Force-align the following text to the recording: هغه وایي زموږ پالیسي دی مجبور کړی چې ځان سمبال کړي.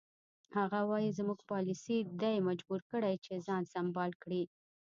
هغه 0.57 0.79
وایي 0.89 1.11
زموږ 1.19 1.39
پالیسي 1.51 1.97
دی 2.21 2.35
مجبور 2.47 2.81
کړی 2.91 3.15
چې 3.25 3.43
ځان 3.47 3.63
سمبال 3.73 4.11
کړي. 4.23 4.43